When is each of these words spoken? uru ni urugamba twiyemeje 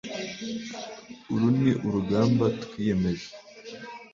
uru 1.33 1.47
ni 1.61 1.71
urugamba 1.85 2.45
twiyemeje 2.63 3.27